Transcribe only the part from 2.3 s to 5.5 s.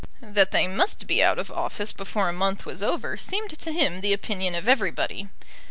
month was over seemed to him the opinion of everybody.